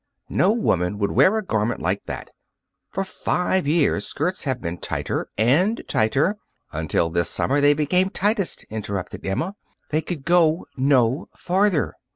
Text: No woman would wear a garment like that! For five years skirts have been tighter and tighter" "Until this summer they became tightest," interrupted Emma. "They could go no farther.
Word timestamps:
No 0.31 0.51
woman 0.51 0.97
would 0.97 1.11
wear 1.11 1.37
a 1.37 1.45
garment 1.45 1.79
like 1.79 2.05
that! 2.07 2.31
For 2.89 3.03
five 3.03 3.67
years 3.67 4.07
skirts 4.07 4.45
have 4.45 4.59
been 4.59 4.79
tighter 4.79 5.27
and 5.37 5.83
tighter" 5.87 6.37
"Until 6.71 7.11
this 7.11 7.29
summer 7.29 7.61
they 7.61 7.75
became 7.75 8.09
tightest," 8.09 8.63
interrupted 8.71 9.23
Emma. 9.23 9.53
"They 9.91 10.01
could 10.01 10.25
go 10.25 10.65
no 10.75 11.29
farther. 11.37 11.93